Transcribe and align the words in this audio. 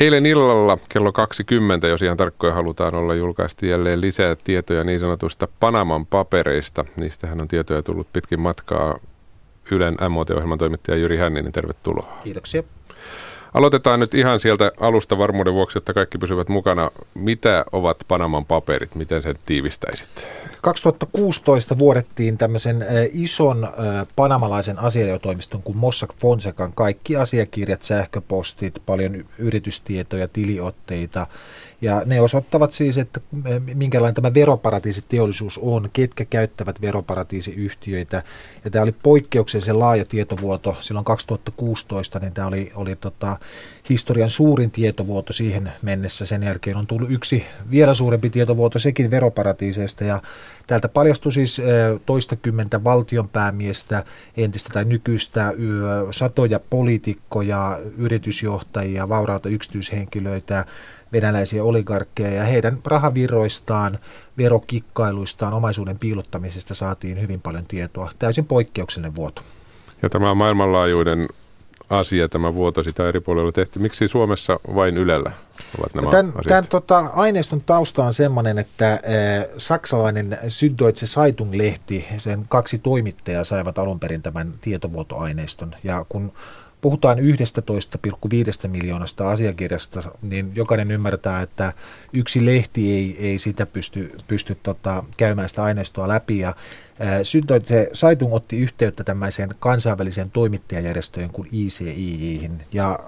Eilen 0.00 0.26
illalla 0.26 0.78
kello 0.88 1.12
20, 1.12 1.86
jos 1.88 2.02
ihan 2.02 2.16
tarkkoja 2.16 2.54
halutaan 2.54 2.94
olla, 2.94 3.14
julkaistiin 3.14 3.70
jälleen 3.70 4.00
lisää 4.00 4.36
tietoja 4.44 4.84
niin 4.84 5.00
sanotuista 5.00 5.48
Panaman 5.60 6.06
papereista. 6.06 6.84
Niistähän 7.00 7.40
on 7.40 7.48
tietoja 7.48 7.82
tullut 7.82 8.12
pitkin 8.12 8.40
matkaa. 8.40 8.98
Ylen 9.70 9.96
MOT-ohjelman 10.08 10.58
toimittaja 10.58 10.96
Jyri 10.96 11.16
Hänninen, 11.16 11.52
tervetuloa. 11.52 12.18
Kiitoksia. 12.24 12.62
Aloitetaan 13.54 14.00
nyt 14.00 14.14
ihan 14.14 14.40
sieltä 14.40 14.72
alusta 14.80 15.18
varmuuden 15.18 15.54
vuoksi, 15.54 15.78
että 15.78 15.92
kaikki 15.92 16.18
pysyvät 16.18 16.48
mukana. 16.48 16.90
Mitä 17.14 17.64
ovat 17.72 17.96
Panaman 18.08 18.44
paperit? 18.44 18.94
Miten 18.94 19.22
sen 19.22 19.34
tiivistäisit? 19.46 20.26
2016 20.60 21.78
vuodettiin 21.78 22.38
tämmöisen 22.38 22.86
ison 23.12 23.68
panamalaisen 24.16 24.78
asianajotoimiston 24.78 25.62
kuin 25.62 25.78
Mossack 25.78 26.14
Fonsecan 26.18 26.72
kaikki 26.72 27.16
asiakirjat, 27.16 27.82
sähköpostit, 27.82 28.82
paljon 28.86 29.24
yritystietoja, 29.38 30.28
tiliotteita 30.28 31.26
ja 31.80 32.02
ne 32.06 32.20
osoittavat 32.20 32.72
siis, 32.72 32.98
että 32.98 33.20
minkälainen 33.74 34.14
tämä 34.14 34.34
veroparatiisiteollisuus 34.34 35.58
on, 35.58 35.90
ketkä 35.92 36.24
käyttävät 36.24 36.80
veroparatiisiyhtiöitä. 36.80 38.22
Ja 38.64 38.70
tämä 38.70 38.82
oli 38.82 38.92
poikkeuksellisen 38.92 39.78
laaja 39.78 40.04
tietovuoto 40.04 40.76
silloin 40.80 41.04
2016, 41.04 42.18
niin 42.18 42.32
tämä 42.32 42.46
oli, 42.46 42.72
oli 42.74 42.96
tota, 42.96 43.36
historian 43.88 44.30
suurin 44.30 44.70
tietovuoto 44.70 45.32
siihen 45.32 45.72
mennessä. 45.82 46.26
Sen 46.26 46.42
jälkeen 46.42 46.76
on 46.76 46.86
tullut 46.86 47.10
yksi 47.10 47.46
vielä 47.70 47.94
suurempi 47.94 48.30
tietovuoto, 48.30 48.78
sekin 48.78 49.10
veroparatiiseista. 49.10 50.04
Ja 50.04 50.22
täältä 50.66 50.88
paljastui 50.88 51.32
siis 51.32 51.62
toistakymmentä 52.06 52.84
valtionpäämiestä, 52.84 54.04
entistä 54.36 54.70
tai 54.72 54.84
nykyistä, 54.84 55.52
satoja 56.10 56.60
poliitikkoja, 56.70 57.78
yritysjohtajia, 57.96 59.08
vauraita 59.08 59.48
yksityishenkilöitä, 59.48 60.64
venäläisiä 61.12 61.64
oligarkkeja 61.64 62.34
ja 62.34 62.44
heidän 62.44 62.78
rahavirroistaan, 62.84 63.98
verokikkailuistaan, 64.38 65.52
omaisuuden 65.52 65.98
piilottamisesta 65.98 66.74
saatiin 66.74 67.20
hyvin 67.20 67.40
paljon 67.40 67.66
tietoa. 67.66 68.10
Täysin 68.18 68.44
poikkeuksellinen 68.44 69.14
vuoto. 69.14 69.42
Ja 70.02 70.08
tämä 70.08 70.30
on 70.30 70.36
maailmanlaajuinen 70.36 71.28
asia, 71.90 72.28
tämä 72.28 72.54
vuoto, 72.54 72.82
sitä 72.82 73.08
eri 73.08 73.20
puolilla 73.20 73.52
tehty. 73.52 73.78
Miksi 73.78 74.08
Suomessa 74.08 74.60
vain 74.74 74.98
Ylellä 74.98 75.32
ovat 75.78 75.94
nämä 75.94 76.10
tämän, 76.10 76.26
asiat? 76.26 76.46
Tämän 76.48 76.66
tota, 76.66 76.98
aineiston 76.98 77.60
tausta 77.60 78.04
on 78.04 78.12
sellainen, 78.12 78.58
että 78.58 78.92
äh, 78.92 79.00
saksalainen 79.56 80.38
Süddeutsche 80.42 81.06
Zeitung-lehti, 81.06 82.06
sen 82.18 82.44
kaksi 82.48 82.78
toimittajaa 82.78 83.44
saivat 83.44 83.78
alun 83.78 84.00
perin 84.00 84.22
tämän 84.22 84.54
tietovuotoaineiston. 84.60 85.74
Ja 85.84 86.06
kun 86.08 86.32
puhutaan 86.80 87.18
11,5 87.18 88.68
miljoonasta 88.68 89.30
asiakirjasta, 89.30 90.02
niin 90.22 90.52
jokainen 90.54 90.90
ymmärtää, 90.90 91.42
että 91.42 91.72
yksi 92.12 92.46
lehti 92.46 92.92
ei, 92.92 93.16
ei 93.20 93.38
sitä 93.38 93.66
pysty, 93.66 94.16
pysty 94.28 94.54
tota, 94.62 95.04
käymään 95.16 95.48
sitä 95.48 95.62
aineistoa 95.62 96.08
läpi. 96.08 96.38
Ja 96.38 96.54
se 97.64 97.88
Saitung 97.92 98.34
otti 98.34 98.58
yhteyttä 98.58 99.04
tämmöiseen 99.04 99.50
kansainväliseen 99.58 100.30
toimittajajärjestöön 100.30 101.30
kuin 101.30 101.48
ICIihin. 101.52 102.62
Ja 102.72 102.98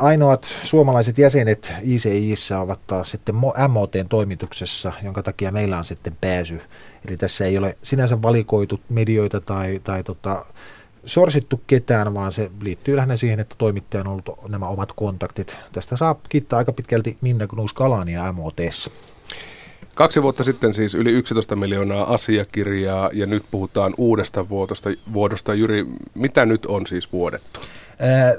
Ainoat 0.00 0.58
suomalaiset 0.62 1.18
jäsenet 1.18 1.74
ICIissä 1.82 2.60
ovat 2.60 2.80
taas 2.86 3.10
sitten 3.10 3.34
MOTn 3.68 4.08
toimituksessa, 4.08 4.92
jonka 5.02 5.22
takia 5.22 5.52
meillä 5.52 5.78
on 5.78 5.84
sitten 5.84 6.16
pääsy. 6.20 6.60
Eli 7.08 7.16
tässä 7.16 7.44
ei 7.44 7.58
ole 7.58 7.76
sinänsä 7.82 8.22
valikoitu 8.22 8.80
medioita 8.88 9.40
tai, 9.40 9.80
tai 9.84 10.04
tota, 10.04 10.46
sorsittu 11.06 11.60
ketään, 11.66 12.14
vaan 12.14 12.32
se 12.32 12.50
liittyy 12.60 12.96
lähinnä 12.96 13.16
siihen, 13.16 13.40
että 13.40 13.54
toimittaja 13.58 14.00
on 14.00 14.06
ollut 14.06 14.30
nämä 14.48 14.68
omat 14.68 14.92
kontaktit. 14.92 15.58
Tästä 15.72 15.96
saa 15.96 16.20
kiittää 16.28 16.56
aika 16.56 16.72
pitkälti 16.72 17.18
Minna 17.20 17.46
Gnus 17.46 17.72
Kalania 17.72 18.32
MOTssä. 18.32 18.90
Kaksi 19.94 20.22
vuotta 20.22 20.44
sitten 20.44 20.74
siis 20.74 20.94
yli 20.94 21.12
11 21.12 21.56
miljoonaa 21.56 22.14
asiakirjaa 22.14 23.10
ja 23.12 23.26
nyt 23.26 23.44
puhutaan 23.50 23.94
uudesta 23.98 24.48
vuodosta. 24.48 24.90
vuodosta. 25.12 25.54
Jyri, 25.54 25.86
mitä 26.14 26.46
nyt 26.46 26.66
on 26.66 26.86
siis 26.86 27.12
vuodettu? 27.12 27.60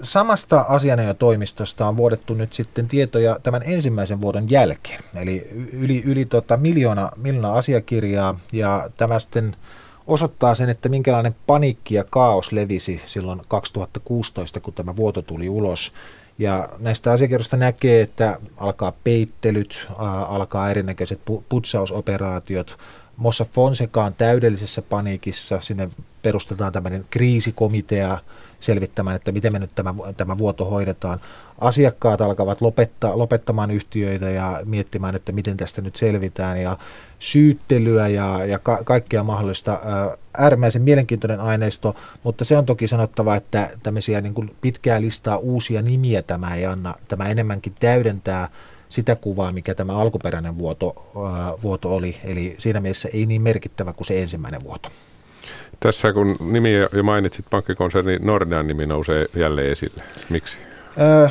Samasta 0.03 0.65
asianajotoimistosta 0.69 1.87
on 1.87 1.97
vuodettu 1.97 2.33
nyt 2.33 2.53
sitten 2.53 2.87
tietoja 2.87 3.39
tämän 3.43 3.61
ensimmäisen 3.65 4.21
vuoden 4.21 4.49
jälkeen. 4.49 5.03
Eli 5.15 5.47
yli, 5.73 6.03
yli 6.05 6.25
tota 6.25 6.57
miljoona, 6.57 7.11
miljoona 7.15 7.53
asiakirjaa 7.53 8.39
ja 8.51 8.89
tämä 8.97 9.19
sitten 9.19 9.55
osoittaa 10.07 10.55
sen, 10.55 10.69
että 10.69 10.89
minkälainen 10.89 11.35
paniikki 11.47 11.95
ja 11.95 12.03
kaos 12.09 12.51
levisi 12.51 13.01
silloin 13.05 13.41
2016, 13.47 14.59
kun 14.59 14.73
tämä 14.73 14.95
vuoto 14.95 15.21
tuli 15.21 15.49
ulos. 15.49 15.93
Ja 16.39 16.69
näistä 16.79 17.11
asiakirjoista 17.11 17.57
näkee, 17.57 18.01
että 18.01 18.39
alkaa 18.57 18.93
peittelyt, 19.03 19.87
alkaa 20.27 20.69
erinäköiset 20.69 21.19
putsausoperaatiot. 21.49 22.77
Mossa 23.17 23.45
Fonseca 23.51 24.03
on 24.03 24.13
täydellisessä 24.13 24.81
paniikissa. 24.81 25.61
Sinne 25.61 25.89
perustetaan 26.27 26.73
tämmöinen 26.73 27.05
kriisikomitea, 27.09 28.19
selvittämään, 28.59 29.15
että 29.15 29.31
miten 29.31 29.53
me 29.53 29.59
nyt 29.59 29.75
tämä, 29.75 29.93
tämä 30.17 30.37
vuoto 30.37 30.65
hoidetaan. 30.65 31.19
Asiakkaat 31.59 32.21
alkavat 32.21 32.61
lopettaa, 32.61 33.17
lopettamaan 33.17 33.71
yhtiöitä 33.71 34.29
ja 34.29 34.61
miettimään, 34.65 35.15
että 35.15 35.31
miten 35.31 35.57
tästä 35.57 35.81
nyt 35.81 35.95
selvitään 35.95 36.61
ja 36.61 36.77
syyttelyä 37.19 38.07
ja, 38.07 38.45
ja 38.45 38.59
ka- 38.59 38.83
kaikkea 38.83 39.23
mahdollista. 39.23 39.79
Äärimmäisen 40.37 40.81
mielenkiintoinen 40.81 41.39
aineisto, 41.39 41.95
mutta 42.23 42.45
se 42.45 42.57
on 42.57 42.65
toki 42.65 42.87
sanottava, 42.87 43.35
että 43.35 43.69
tämmöisiä 43.83 44.21
niin 44.21 44.33
kuin 44.33 44.55
pitkää 44.61 45.01
listaa 45.01 45.37
uusia 45.37 45.81
nimiä 45.81 46.21
tämä 46.21 46.55
ei 46.55 46.65
anna. 46.65 46.95
Tämä 47.07 47.29
enemmänkin 47.29 47.73
täydentää 47.79 48.49
sitä 48.89 49.15
kuvaa, 49.15 49.51
mikä 49.51 49.75
tämä 49.75 49.97
alkuperäinen 49.97 50.57
vuoto, 50.57 51.11
vuoto 51.63 51.95
oli. 51.95 52.17
Eli 52.23 52.55
siinä 52.57 52.79
mielessä 52.79 53.09
ei 53.13 53.25
niin 53.25 53.41
merkittävä 53.41 53.93
kuin 53.93 54.07
se 54.07 54.21
ensimmäinen 54.21 54.63
vuoto. 54.63 54.89
Tässä 55.79 56.13
kun 56.13 56.35
nimi 56.51 56.73
jo 56.73 57.03
mainitsit, 57.03 57.45
pankkikonserni 57.49 58.19
Nordean 58.19 58.67
nimi 58.67 58.85
nousee 58.85 59.25
jälleen 59.35 59.71
esille. 59.71 60.03
Miksi? 60.29 60.57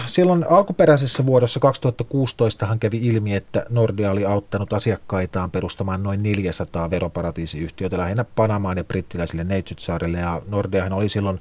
Silloin 0.07 0.45
alkuperäisessä 0.51 1.27
vuodossa 1.27 1.61
2016 1.61 2.67
hän 2.67 2.79
kävi 2.79 2.99
ilmi, 3.03 3.35
että 3.35 3.67
Nordea 3.69 4.11
oli 4.11 4.25
auttanut 4.25 4.73
asiakkaitaan 4.73 5.51
perustamaan 5.51 6.03
noin 6.03 6.23
400 6.23 6.91
veroparatiisiyhtiötä 6.91 7.99
lähinnä 7.99 8.25
Panamaan 8.25 8.77
ja 8.77 8.85
brittiläisille 8.85 9.45
Neitsytsaarille. 9.45 10.19
Ja 10.19 10.43
Nordeahan 10.49 10.93
oli 10.93 11.09
silloin 11.09 11.41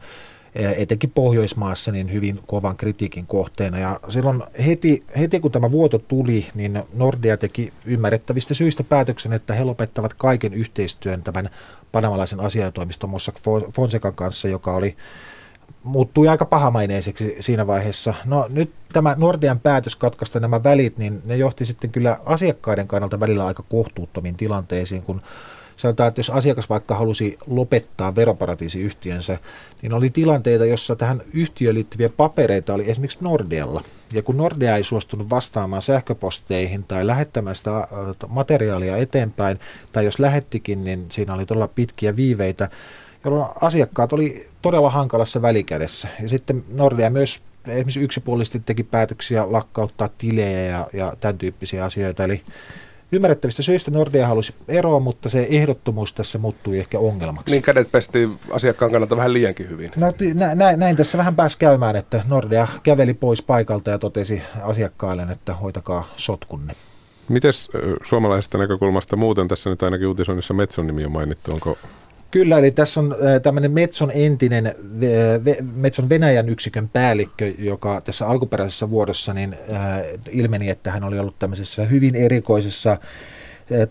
etenkin 0.56 1.12
Pohjoismaassa 1.16 1.92
niin 1.92 2.14
hyvin 2.14 2.40
kovan 2.48 2.78
kritiikin 2.78 3.28
kohteena. 3.28 3.80
Ja 3.80 4.00
silloin 4.10 4.44
heti, 4.66 5.04
heti 5.20 5.40
kun 5.40 5.52
tämä 5.52 5.72
vuoto 5.72 6.00
tuli, 6.00 6.48
niin 6.56 6.84
Nordea 6.94 7.38
teki 7.38 7.74
ymmärrettävistä 7.86 8.54
syistä 8.54 8.84
päätöksen, 8.84 9.34
että 9.34 9.54
he 9.54 9.64
lopettavat 9.64 10.14
kaiken 10.14 10.54
yhteistyön 10.54 11.24
tämän 11.24 11.50
panamalaisen 11.92 12.40
asiantoimiston 12.40 13.10
Mossack 13.10 13.38
Fonsecan 13.74 14.16
kanssa, 14.16 14.48
joka 14.48 14.76
oli 14.76 14.96
muuttui 15.84 16.28
aika 16.28 16.46
pahamaineiseksi 16.46 17.36
siinä 17.40 17.68
vaiheessa. 17.68 18.14
No 18.26 18.48
nyt 18.50 18.72
tämä 18.94 19.16
Nordean 19.18 19.60
päätös 19.60 19.96
katkaista 19.96 20.40
nämä 20.40 20.64
välit, 20.64 20.98
niin 20.98 21.22
ne 21.26 21.38
johti 21.38 21.66
sitten 21.66 21.92
kyllä 21.92 22.20
asiakkaiden 22.26 22.88
kannalta 22.88 23.20
välillä 23.20 23.46
aika 23.46 23.64
kohtuuttomiin 23.70 24.36
tilanteisiin, 24.36 25.04
kun 25.04 25.22
sanotaan, 25.78 26.08
että 26.08 26.20
jos 26.20 26.30
asiakas 26.30 26.70
vaikka 26.70 26.96
halusi 26.96 27.38
lopettaa 27.48 28.16
veroparatiisiyhtiönsä, 28.16 29.38
niin 29.82 29.94
oli 29.94 30.10
tilanteita, 30.10 30.66
jossa 30.66 30.96
tähän 30.96 31.22
yhtiöön 31.34 31.76
liittyviä 31.76 32.10
papereita 32.10 32.74
oli 32.74 32.90
esimerkiksi 32.90 33.18
Nordealla. 33.22 33.84
Ja 34.14 34.24
kun 34.24 34.38
Nordea 34.38 34.76
ei 34.76 34.84
suostunut 34.84 35.30
vastaamaan 35.30 35.82
sähköposteihin 35.82 36.84
tai 36.84 37.08
lähettämään 37.08 37.56
sitä 37.56 37.88
materiaalia 38.28 38.98
eteenpäin, 38.98 39.60
tai 39.92 40.06
jos 40.06 40.20
lähettikin, 40.20 40.84
niin 40.84 41.06
siinä 41.10 41.34
oli 41.34 41.46
todella 41.46 41.68
pitkiä 41.68 42.16
viiveitä, 42.16 42.70
jolloin 43.26 43.50
asiakkaat 43.62 44.14
oli 44.14 44.48
todella 44.62 44.90
hankalassa 44.90 45.42
välikädessä. 45.42 46.08
Ja 46.22 46.30
sitten 46.30 46.64
Nordea 46.74 47.10
myös 47.10 47.42
esimerkiksi 47.68 48.02
yksipuolisesti 48.02 48.60
teki 48.60 48.84
päätöksiä 48.84 49.52
lakkauttaa 49.52 50.10
tilejä 50.18 50.60
ja, 50.60 50.88
ja 50.94 51.14
tämän 51.20 51.38
tyyppisiä 51.38 51.86
asioita. 51.86 52.24
Eli 52.24 52.42
Ymmärrettävistä 53.12 53.62
syistä 53.62 53.92
Nordea 53.92 54.28
halusi 54.28 54.54
eroa, 54.68 55.00
mutta 55.00 55.30
se 55.30 55.48
ehdottomuus 55.50 56.14
tässä 56.14 56.38
muuttui 56.38 56.80
ehkä 56.80 57.00
ongelmaksi. 57.00 57.56
Niin 57.56 57.64
kädet 57.64 57.92
pesti 57.92 58.30
asiakkaan 58.52 58.92
kannalta 58.92 59.18
vähän 59.18 59.34
liiankin 59.34 59.70
hyvin. 59.70 59.92
No, 59.96 60.14
nä, 60.34 60.56
nä, 60.56 60.78
näin 60.78 60.96
tässä 60.96 61.18
vähän 61.18 61.36
pääsi 61.36 61.58
käymään, 61.58 61.96
että 61.96 62.24
Nordea 62.28 62.68
käveli 62.84 63.14
pois 63.14 63.42
paikalta 63.42 63.92
ja 63.92 64.00
totesi 64.00 64.42
asiakkaille, 64.62 65.28
että 65.32 65.54
hoitakaa 65.54 66.14
sotkunne. 66.16 66.74
Miten 67.30 67.54
suomalaisesta 68.04 68.58
näkökulmasta 68.58 69.16
muuten 69.16 69.48
tässä 69.48 69.70
nyt 69.70 69.84
ainakin 69.84 70.08
uutisoinnissa 70.08 70.54
Metson 70.54 70.88
nimi 70.88 71.06
on 71.06 71.12
mainittu, 71.12 71.54
onko 71.54 71.78
Kyllä, 72.32 72.58
eli 72.58 72.72
tässä 72.72 73.00
on 73.00 73.16
tämmöinen 73.44 73.72
Metson 73.72 74.12
entinen, 74.14 74.76
Metson 75.76 76.10
Venäjän 76.10 76.50
yksikön 76.50 76.90
päällikkö, 76.90 77.54
joka 77.58 78.02
tässä 78.02 78.28
alkuperäisessä 78.28 78.90
vuodossa 78.90 79.34
niin 79.34 79.56
ilmeni, 80.30 80.70
että 80.70 80.92
hän 80.92 81.04
oli 81.04 81.20
ollut 81.20 81.40
tämmöisessä 81.40 81.86
hyvin 81.86 82.16
erikoisessa 82.16 82.98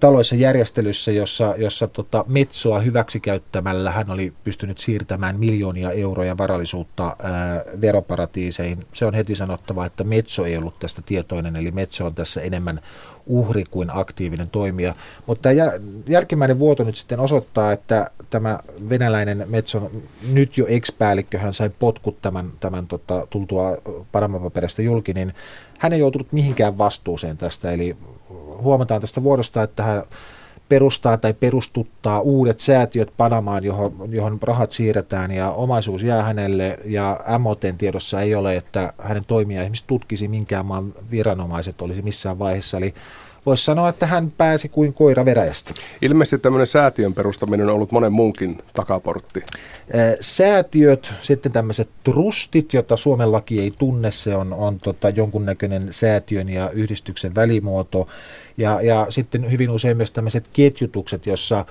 taloissa 0.00 0.34
järjestelyssä, 0.34 1.12
jossa, 1.12 1.54
jossa 1.58 1.88
tota, 1.88 2.24
Metsoa 2.28 2.80
hyväksikäyttämällä 2.80 3.90
hän 3.90 4.10
oli 4.10 4.32
pystynyt 4.44 4.78
siirtämään 4.78 5.38
miljoonia 5.38 5.90
euroja 5.90 6.38
varallisuutta 6.38 7.16
ää, 7.22 7.64
veroparatiiseihin. 7.80 8.86
Se 8.92 9.06
on 9.06 9.14
heti 9.14 9.34
sanottava, 9.34 9.86
että 9.86 10.04
Metso 10.04 10.44
ei 10.44 10.56
ollut 10.56 10.78
tästä 10.78 11.02
tietoinen, 11.06 11.56
eli 11.56 11.70
Metso 11.70 12.06
on 12.06 12.14
tässä 12.14 12.40
enemmän 12.40 12.80
uhri 13.26 13.64
kuin 13.70 13.88
aktiivinen 13.92 14.50
toimija. 14.50 14.94
Mutta 15.26 15.48
jälkimmäinen 16.08 16.58
vuoto 16.58 16.84
nyt 16.84 16.96
sitten 16.96 17.20
osoittaa, 17.20 17.72
että 17.72 18.10
tämä 18.30 18.58
venäläinen 18.88 19.44
Metson 19.48 19.90
nyt 20.32 20.58
jo 20.58 20.66
ex-päällikkö, 20.68 21.38
hän 21.38 21.52
sai 21.52 21.70
potkut 21.78 22.22
tämän, 22.22 22.52
tämän 22.60 22.86
tota, 22.86 23.26
tultua 23.30 23.76
Panama-paperista 24.12 24.82
julki, 24.82 25.12
niin 25.12 25.32
hän 25.78 25.92
ei 25.92 26.00
joutunut 26.00 26.32
mihinkään 26.32 26.78
vastuuseen 26.78 27.36
tästä. 27.36 27.72
Eli 27.72 27.96
huomataan 28.62 29.00
tästä 29.00 29.22
vuodosta, 29.22 29.62
että 29.62 29.82
hän 29.82 30.02
perustaa 30.68 31.16
tai 31.16 31.34
perustuttaa 31.34 32.20
uudet 32.20 32.60
säätiöt 32.60 33.12
Panamaan, 33.16 33.64
johon, 33.64 34.08
johon 34.08 34.38
rahat 34.42 34.72
siirretään 34.72 35.30
ja 35.30 35.50
omaisuus 35.50 36.02
jää 36.02 36.22
hänelle 36.22 36.78
ja 36.84 37.20
MOTn 37.38 37.78
tiedossa 37.78 38.20
ei 38.20 38.34
ole, 38.34 38.56
että 38.56 38.92
hänen 38.98 39.24
toimia 39.24 39.60
esimerkiksi 39.60 39.84
tutkisi 39.86 40.28
minkään 40.28 40.66
maan 40.66 40.94
viranomaiset 41.10 41.82
olisi 41.82 42.02
missään 42.02 42.38
vaiheessa. 42.38 42.78
Eli 42.78 42.94
voisi 43.46 43.64
sanoa, 43.64 43.88
että 43.88 44.06
hän 44.06 44.30
pääsi 44.30 44.68
kuin 44.68 44.92
koira 44.92 45.24
veräjästä. 45.24 45.74
Ilmeisesti 46.02 46.38
tämmöinen 46.38 46.66
säätiön 46.66 47.14
perustaminen 47.14 47.68
on 47.68 47.74
ollut 47.74 47.92
monen 47.92 48.12
muunkin 48.12 48.58
takaportti. 48.72 49.42
Säätiöt, 50.20 51.12
sitten 51.20 51.52
tämmöiset 51.52 51.88
trustit, 52.04 52.72
joita 52.72 52.96
Suomen 52.96 53.32
laki 53.32 53.60
ei 53.60 53.72
tunne, 53.78 54.10
se 54.10 54.36
on, 54.36 54.52
on 54.52 54.80
tota 54.80 55.08
jonkunnäköinen 55.08 55.92
säätiön 55.92 56.48
ja 56.48 56.70
yhdistyksen 56.70 57.34
välimuoto. 57.34 58.08
Ja, 58.56 58.80
ja 58.82 59.06
sitten 59.08 59.50
hyvin 59.50 59.70
usein 59.70 59.96
myös 59.96 60.12
tämmöiset 60.12 60.48
ketjutukset, 60.52 61.26
jossa 61.26 61.64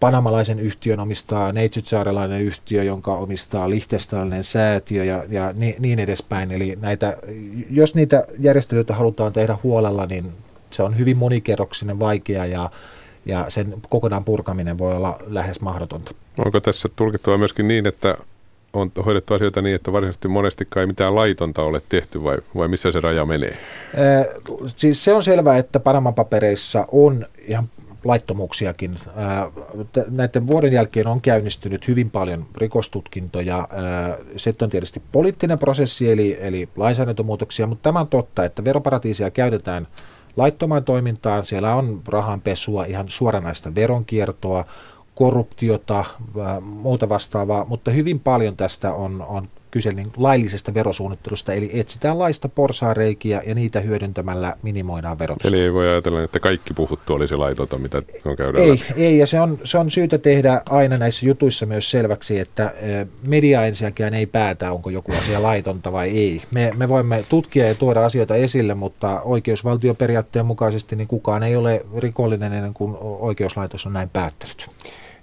panamalaisen 0.00 0.60
yhtiön 0.60 1.00
omistaa 1.00 1.52
neitsytsaarelainen 1.52 2.42
yhtiö, 2.42 2.82
jonka 2.82 3.16
omistaa 3.16 3.70
lihtestalainen 3.70 4.44
säätiö 4.44 5.04
ja, 5.04 5.24
ja 5.28 5.52
niin, 5.52 5.74
niin 5.78 5.98
edespäin. 5.98 6.50
Eli 6.50 6.78
näitä, 6.80 7.16
jos 7.70 7.94
niitä 7.94 8.24
järjestelyitä 8.38 8.94
halutaan 8.94 9.32
tehdä 9.32 9.56
huolella, 9.62 10.06
niin 10.06 10.32
se 10.72 10.82
on 10.82 10.98
hyvin 10.98 11.16
monikerroksinen, 11.16 12.00
vaikea 12.00 12.46
ja, 12.46 12.70
ja 13.26 13.46
sen 13.48 13.74
kokonaan 13.88 14.24
purkaminen 14.24 14.78
voi 14.78 14.94
olla 14.94 15.18
lähes 15.26 15.60
mahdotonta. 15.60 16.14
Onko 16.44 16.60
tässä 16.60 16.88
tulkittua 16.96 17.38
myöskin 17.38 17.68
niin, 17.68 17.86
että 17.86 18.16
on 18.72 18.92
hoidettu 19.06 19.34
asioita 19.34 19.62
niin, 19.62 19.74
että 19.76 19.92
varsinaisesti 19.92 20.28
monestikaan 20.28 20.82
ei 20.82 20.86
mitään 20.86 21.14
laitonta 21.14 21.62
ole 21.62 21.82
tehty 21.88 22.22
vai, 22.22 22.38
vai 22.56 22.68
missä 22.68 22.92
se 22.92 23.00
raja 23.00 23.24
menee? 23.26 23.56
Ee, 23.94 24.34
siis 24.66 25.04
se 25.04 25.14
on 25.14 25.22
selvää, 25.22 25.56
että 25.56 25.80
Panaman 25.80 26.14
papereissa 26.14 26.86
on 26.92 27.26
ihan 27.38 27.68
laittomuuksiakin. 28.04 28.98
Näiden 30.10 30.46
vuoden 30.46 30.72
jälkeen 30.72 31.06
on 31.06 31.20
käynnistynyt 31.20 31.88
hyvin 31.88 32.10
paljon 32.10 32.46
rikostutkintoja. 32.56 33.68
Se 34.36 34.52
on 34.62 34.70
tietysti 34.70 35.02
poliittinen 35.12 35.58
prosessi, 35.58 36.12
eli, 36.12 36.38
eli 36.40 36.68
lainsäädäntömuutoksia, 36.76 37.66
mutta 37.66 37.82
tämä 37.82 38.00
on 38.00 38.08
totta, 38.08 38.44
että 38.44 38.64
veroparatiisia 38.64 39.30
käytetään– 39.30 39.88
laittomaan 40.36 40.84
toimintaan. 40.84 41.44
Siellä 41.44 41.74
on 41.74 42.02
rahanpesua, 42.08 42.84
ihan 42.84 43.08
suoranaista 43.08 43.74
veronkiertoa, 43.74 44.64
korruptiota, 45.14 46.04
muuta 46.60 47.08
vastaavaa, 47.08 47.64
mutta 47.64 47.90
hyvin 47.90 48.20
paljon 48.20 48.56
tästä 48.56 48.92
on, 48.92 49.24
on 49.28 49.48
kyse 49.70 49.92
niin 49.92 50.12
laillisesta 50.16 50.74
verosuunnittelusta, 50.74 51.52
eli 51.52 51.70
etsitään 51.72 52.18
laista 52.18 52.48
porsaareikiä 52.48 53.42
ja 53.46 53.54
niitä 53.54 53.80
hyödyntämällä 53.80 54.56
minimoidaan 54.62 55.18
verotusta. 55.18 55.56
Eli 55.56 55.64
ei 55.64 55.72
voi 55.72 55.88
ajatella, 55.88 56.22
että 56.22 56.40
kaikki 56.40 56.74
puhuttu 56.74 57.14
olisi 57.14 57.36
laitonta, 57.36 57.78
mitä 57.78 58.02
on 58.24 58.36
käydään 58.36 58.64
Ei, 58.64 58.82
ei 58.96 59.18
ja 59.18 59.26
se 59.26 59.40
on, 59.40 59.58
se 59.64 59.78
on 59.78 59.90
syytä 59.90 60.18
tehdä 60.18 60.62
aina 60.70 60.96
näissä 60.96 61.26
jutuissa 61.26 61.66
myös 61.66 61.90
selväksi, 61.90 62.38
että 62.38 62.74
media 63.22 63.66
ensinnäkään 63.66 64.14
ei 64.14 64.26
päätä, 64.26 64.72
onko 64.72 64.90
joku 64.90 65.12
asia 65.12 65.42
laitonta 65.42 65.92
vai 65.92 66.10
ei. 66.10 66.42
Me, 66.50 66.72
me 66.76 66.88
voimme 66.88 67.24
tutkia 67.28 67.68
ja 67.68 67.74
tuoda 67.74 68.04
asioita 68.04 68.36
esille, 68.36 68.74
mutta 68.74 69.20
oikeusvaltioperiaatteen 69.20 70.46
mukaisesti 70.46 70.96
niin 70.96 71.08
kukaan 71.08 71.42
ei 71.42 71.56
ole 71.56 71.86
rikollinen 71.98 72.52
ennen 72.52 72.74
kuin 72.74 72.96
oikeuslaitos 73.00 73.86
on 73.86 73.92
näin 73.92 74.08
päättänyt 74.08 74.66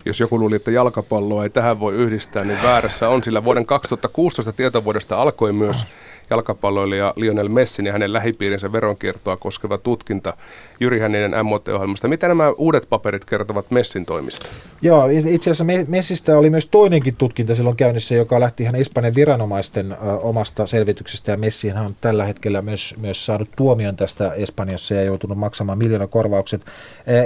jos 0.08 0.20
joku 0.20 0.40
luuli, 0.40 0.56
että 0.56 0.72
jalkapalloa 0.72 1.44
ei 1.44 1.50
tähän 1.50 1.80
voi 1.80 1.94
yhdistää, 1.94 2.44
niin 2.44 2.64
väärässä 2.64 3.10
on, 3.10 3.24
sillä 3.24 3.44
vuoden 3.44 3.66
2016 3.66 4.54
tietovuodesta 4.54 5.22
alkoi 5.22 5.54
myös 5.54 5.86
jalkapalloilija 6.30 7.14
Lionel 7.16 7.50
Messin 7.50 7.86
ja 7.86 7.92
hänen 7.92 8.14
lähipiirinsä 8.14 8.72
veronkiertoa 8.72 9.38
koskeva 9.38 9.78
tutkinta 9.78 10.34
Jyri 10.80 11.00
Hänninen 11.00 11.46
MOT-ohjelmasta. 11.46 12.08
Mitä 12.08 12.28
nämä 12.28 12.50
uudet 12.58 12.90
paperit 12.90 13.26
kertovat 13.26 13.72
Messin 13.72 14.06
toimista? 14.06 14.46
Joo, 14.82 15.08
itse 15.08 15.52
asiassa 15.52 15.66
Messistä 15.88 16.38
oli 16.38 16.50
myös 16.50 16.66
toinenkin 16.66 17.16
tutkinta 17.16 17.56
silloin 17.56 17.78
käynnissä, 17.78 18.16
joka 18.16 18.40
lähti 18.40 18.64
ihan 18.64 18.76
Espanjan 18.76 19.16
viranomaisten 19.16 19.96
omasta 20.22 20.66
selvityksestä. 20.66 21.32
Ja 21.32 21.38
Messihän 21.38 21.86
on 21.86 21.96
tällä 22.02 22.26
hetkellä 22.26 22.62
myös, 22.62 22.96
myös 22.98 23.26
saanut 23.26 23.50
tuomion 23.56 23.96
tästä 23.96 24.34
Espanjassa 24.34 24.96
ja 24.96 25.04
joutunut 25.04 25.38
maksamaan 25.38 25.78
miljoonakorvaukset. 25.78 26.62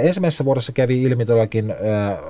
Ensimmäisessä 0.02 0.44
vuodessa 0.44 0.72
kävi 0.72 1.02
ilmi 1.02 1.26
todellakin 1.26 1.74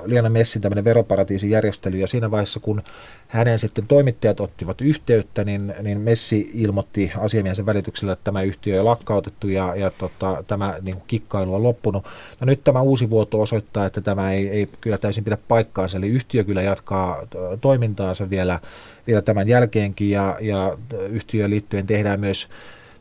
Lionel 0.05 0.31
Messin 0.31 0.61
tämmöinen 0.61 0.83
veroparatiisin 0.83 1.49
järjestely 1.49 1.97
ja 1.97 2.07
siinä 2.07 2.31
vaiheessa, 2.31 2.59
kun 2.59 2.81
hänen 3.27 3.59
sitten 3.59 3.87
toimittajat 3.87 4.39
ottivat 4.39 4.81
yhteyttä, 4.81 5.43
niin, 5.43 5.73
niin 5.81 6.01
Messi 6.01 6.51
ilmoitti 6.63 7.11
asiamiehen 7.17 7.65
välityksellä, 7.65 8.13
että 8.13 8.23
tämä 8.23 8.41
yhtiö 8.41 8.79
on 8.79 8.85
lakkautettu 8.85 9.47
ja, 9.47 9.75
ja 9.75 9.91
tota, 9.97 10.43
tämä 10.47 10.75
niin 10.81 10.95
kuin 10.95 11.07
kikkailu 11.07 11.55
on 11.55 11.63
loppunut. 11.63 12.05
No 12.39 12.45
nyt 12.45 12.63
tämä 12.63 12.81
uusi 12.81 13.09
vuoto 13.09 13.41
osoittaa, 13.41 13.85
että 13.85 14.01
tämä 14.01 14.31
ei, 14.31 14.49
ei 14.49 14.67
kyllä 14.81 14.97
täysin 14.97 15.23
pidä 15.23 15.37
paikkaansa, 15.47 15.97
eli 15.97 16.07
yhtiö 16.07 16.43
kyllä 16.43 16.61
jatkaa 16.61 17.27
toimintaansa 17.61 18.29
vielä, 18.29 18.59
vielä 19.07 19.21
tämän 19.21 19.47
jälkeenkin 19.47 20.09
ja, 20.09 20.37
ja 20.41 20.77
yhtiöön 21.09 21.49
liittyen 21.49 21.87
tehdään 21.87 22.19
myös 22.19 22.49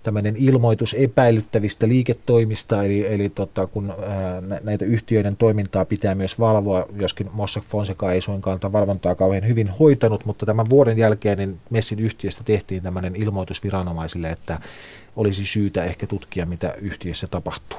tämmöinen 0.02 0.34
ilmoitus 0.38 0.94
epäilyttävistä 0.94 1.88
liiketoimista, 1.88 2.84
eli, 2.84 3.14
eli 3.14 3.28
tota, 3.28 3.66
kun 3.66 3.90
ää, 3.90 4.42
näitä 4.62 4.84
yhtiöiden 4.84 5.36
toimintaa 5.36 5.84
pitää 5.84 6.14
myös 6.14 6.38
valvoa, 6.38 6.86
joskin 7.00 7.30
Mossack 7.32 7.66
Fonseca 7.66 8.12
ei 8.12 8.20
suinkaan 8.20 8.58
valvontaa 8.72 9.14
kauhean 9.14 9.48
hyvin 9.48 9.68
hoitanut, 9.68 10.24
mutta 10.24 10.46
tämän 10.46 10.70
vuoden 10.70 10.98
jälkeen 10.98 11.38
niin 11.38 11.60
Messin 11.70 11.98
yhtiöstä 11.98 12.44
tehtiin 12.44 12.82
tämmöinen 12.82 13.16
ilmoitus 13.16 13.64
viranomaisille, 13.64 14.30
että 14.30 14.60
olisi 15.16 15.46
syytä 15.46 15.84
ehkä 15.84 16.06
tutkia, 16.06 16.46
mitä 16.46 16.74
yhtiössä 16.80 17.26
tapahtuu. 17.26 17.78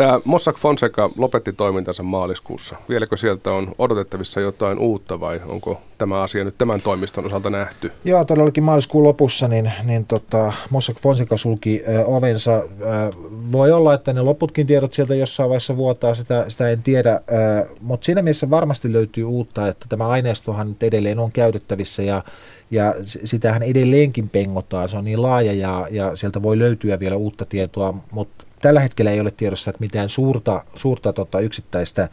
Tämä 0.00 0.20
Mossack 0.24 0.58
Fonseca 0.58 1.10
lopetti 1.16 1.52
toimintansa 1.52 2.02
maaliskuussa. 2.02 2.76
Vieläkö 2.88 3.16
sieltä 3.16 3.52
on 3.52 3.74
odotettavissa 3.78 4.40
jotain 4.40 4.78
uutta 4.78 5.20
vai 5.20 5.40
onko 5.46 5.80
tämä 5.98 6.22
asia 6.22 6.44
nyt 6.44 6.58
tämän 6.58 6.80
toimiston 6.80 7.26
osalta 7.26 7.50
nähty? 7.50 7.92
Joo, 8.04 8.24
todellakin 8.24 8.64
maaliskuun 8.64 9.04
lopussa 9.04 9.48
niin, 9.48 9.72
niin 9.84 10.04
tota, 10.04 10.52
Mossack 10.70 11.00
Fonseca 11.00 11.36
sulki 11.36 11.82
ö, 11.88 12.04
ovensa. 12.04 12.54
Ö, 12.54 12.62
voi 13.52 13.72
olla, 13.72 13.94
että 13.94 14.12
ne 14.12 14.22
loputkin 14.22 14.66
tiedot 14.66 14.92
sieltä 14.92 15.14
jossain 15.14 15.48
vaiheessa 15.48 15.76
vuotaa, 15.76 16.14
sitä, 16.14 16.44
sitä 16.48 16.70
en 16.70 16.82
tiedä, 16.82 17.20
mutta 17.80 18.04
siinä 18.04 18.22
mielessä 18.22 18.50
varmasti 18.50 18.92
löytyy 18.92 19.24
uutta, 19.24 19.68
että 19.68 19.86
tämä 19.88 20.08
aineistohan 20.08 20.68
nyt 20.68 20.82
edelleen 20.82 21.18
on 21.18 21.32
käytettävissä 21.32 22.02
ja 22.02 22.22
ja 22.70 22.94
sitähän 23.04 23.62
edelleenkin 23.62 24.28
pengotaan, 24.28 24.88
se 24.88 24.96
on 24.96 25.04
niin 25.04 25.22
laaja 25.22 25.52
ja, 25.52 25.88
ja 25.90 26.16
sieltä 26.16 26.42
voi 26.42 26.58
löytyä 26.58 27.00
vielä 27.00 27.16
uutta 27.16 27.44
tietoa, 27.44 27.94
mutta 28.10 28.46
tällä 28.62 28.80
hetkellä 28.80 29.10
ei 29.10 29.20
ole 29.20 29.30
tiedossa, 29.30 29.70
että 29.70 29.80
mitään 29.80 30.08
suurta, 30.08 30.64
suurta 30.74 31.12
tota, 31.12 31.40
yksittäistä 31.40 32.08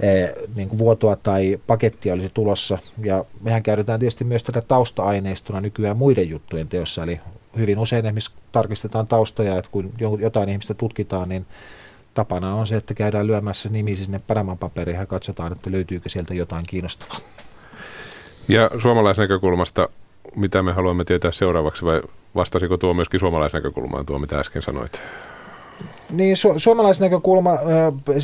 eh, 0.00 0.32
niin 0.56 0.68
kuin 0.68 0.78
vuotoa 0.78 1.16
tai 1.16 1.60
pakettia 1.66 2.14
olisi 2.14 2.30
tulossa. 2.34 2.78
Ja 3.04 3.24
mehän 3.40 3.62
käytetään 3.62 4.00
tietysti 4.00 4.24
myös 4.24 4.42
tätä 4.42 4.60
tausta-aineistona 4.60 5.60
nykyään 5.60 5.96
muiden 5.96 6.28
juttujen 6.28 6.68
teossa, 6.68 7.02
eli 7.02 7.20
hyvin 7.56 7.78
usein 7.78 8.06
esimerkiksi 8.06 8.34
tarkistetaan 8.52 9.06
taustoja, 9.06 9.58
että 9.58 9.70
kun 9.70 9.92
jotain 10.20 10.48
ihmistä 10.48 10.74
tutkitaan, 10.74 11.28
niin 11.28 11.46
tapana 12.14 12.54
on 12.54 12.66
se, 12.66 12.76
että 12.76 12.94
käydään 12.94 13.26
lyömässä 13.26 13.68
nimi 13.68 13.96
sinne 13.96 14.18
Panaman 14.18 14.58
paperiin 14.58 14.98
ja 14.98 15.06
katsotaan, 15.06 15.52
että 15.52 15.72
löytyykö 15.72 16.08
sieltä 16.08 16.34
jotain 16.34 16.66
kiinnostavaa. 16.66 17.18
Ja 18.48 18.70
suomalaisnäkökulmasta, 18.82 19.88
mitä 20.36 20.62
me 20.62 20.72
haluamme 20.72 21.04
tietää 21.04 21.32
seuraavaksi, 21.32 21.84
vai 21.84 22.00
vastasiko 22.34 22.76
tuo 22.76 22.94
myöskin 22.94 23.20
suomalaisnäkökulmaan 23.20 24.06
tuo, 24.06 24.18
mitä 24.18 24.38
äsken 24.38 24.62
sanoit? 24.62 25.00
Niin, 26.10 26.36
su- 26.36 26.58
suomalaisnäkökulma, 26.58 27.52
äh, 27.52 27.58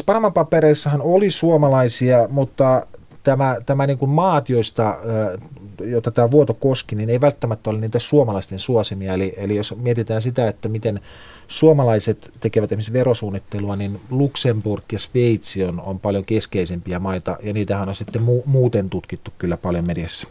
Panaman 0.06 0.32
papereissahan 0.32 1.02
oli 1.02 1.30
suomalaisia, 1.30 2.28
mutta 2.30 2.86
tämä, 3.22 3.56
tämä 3.66 3.86
niin 3.86 3.98
kuin 3.98 4.10
maat, 4.10 4.48
joista, 4.48 4.88
äh, 4.88 5.50
joita 5.84 6.10
tämä 6.10 6.30
vuoto 6.30 6.54
koski, 6.54 6.96
niin 6.96 7.10
ei 7.10 7.20
välttämättä 7.20 7.70
ole 7.70 7.80
niitä 7.80 7.98
suomalaisten 7.98 8.58
suosimia. 8.58 9.14
Eli, 9.14 9.34
eli 9.36 9.56
jos 9.56 9.74
mietitään 9.76 10.22
sitä, 10.22 10.48
että 10.48 10.68
miten 10.68 11.00
suomalaiset 11.48 12.32
tekevät 12.40 12.72
esimerkiksi 12.72 12.92
verosuunnittelua, 12.92 13.76
niin 13.76 14.00
Luxemburg 14.10 14.84
ja 14.92 14.98
Sveitsi 14.98 15.64
on, 15.64 15.80
on 15.80 16.00
paljon 16.00 16.24
keskeisempiä 16.24 16.98
maita, 16.98 17.36
ja 17.42 17.52
niitähän 17.52 17.88
on 17.88 17.94
sitten 17.94 18.22
mu- 18.22 18.42
muuten 18.46 18.90
tutkittu 18.90 19.30
kyllä 19.38 19.56
paljon 19.56 19.86
mediassa. 19.86 20.20